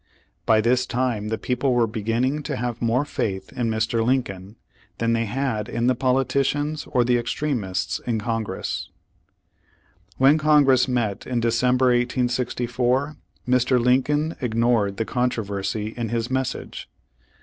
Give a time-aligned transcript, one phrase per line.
[0.47, 4.55] By this time the people were beginning to have more faith in Mr, Lincoln
[4.97, 8.89] than they had in the politicians or the ex tremists in Congress,
[10.17, 13.15] When Congress met in December, 1864,
[13.47, 13.79] Mr.
[13.79, 16.89] Lincoln ignored the controversy in his message.